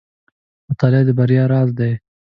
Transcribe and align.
•مطالعه 0.69 1.03
د 1.07 1.09
بریا 1.19 1.43
راز 1.53 1.69
دی. 1.79 1.91